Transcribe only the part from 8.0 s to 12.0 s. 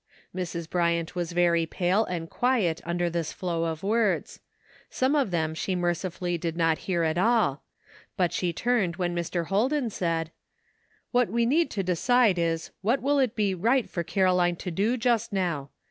but she turned when Mr. Holden said:" What we need to